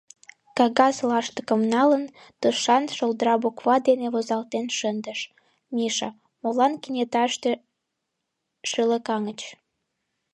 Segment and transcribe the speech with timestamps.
[0.57, 2.03] Кагаз лаштыкым налын,
[2.41, 5.19] тушан шолдра буква дене возалтен шындыш:
[5.75, 6.09] «Миша,
[6.41, 7.51] молан кенеташте
[8.69, 9.41] шӱлыкаҥыч?»